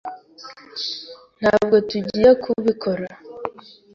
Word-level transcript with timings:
Ntabwo 1.39 1.75
tugiye 1.89 2.29
kubikora. 2.43 3.07